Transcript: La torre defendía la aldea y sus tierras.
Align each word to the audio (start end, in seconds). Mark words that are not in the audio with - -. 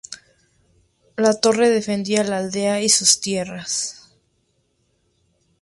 La 1.15 1.35
torre 1.39 1.69
defendía 1.69 2.23
la 2.23 2.37
aldea 2.39 2.81
y 2.81 2.89
sus 2.89 3.19
tierras. 3.21 4.17